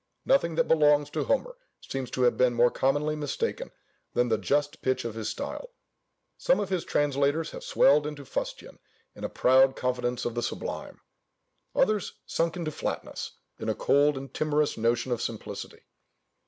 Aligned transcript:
Nothing 0.25 0.55
that 0.55 0.67
belongs 0.67 1.11
to 1.11 1.25
Homer 1.25 1.55
seems 1.79 2.09
to 2.09 2.23
have 2.23 2.35
been 2.35 2.55
more 2.55 2.71
commonly 2.71 3.15
mistaken 3.15 3.69
than 4.15 4.29
the 4.29 4.37
just 4.39 4.81
pitch 4.81 5.05
of 5.05 5.13
his 5.13 5.29
style: 5.29 5.69
some 6.39 6.59
of 6.59 6.69
his 6.69 6.83
translators 6.83 7.51
having 7.51 7.61
swelled 7.61 8.07
into 8.07 8.25
fustian 8.25 8.79
in 9.13 9.23
a 9.23 9.29
proud 9.29 9.75
confidence 9.75 10.25
of 10.25 10.33
the 10.33 10.41
sublime; 10.41 11.01
others 11.75 12.13
sunk 12.25 12.57
into 12.57 12.71
flatness, 12.71 13.33
in 13.59 13.69
a 13.69 13.75
cold 13.75 14.17
and 14.17 14.33
timorous 14.33 14.75
notion 14.75 15.11
of 15.11 15.21
simplicity. 15.21 15.83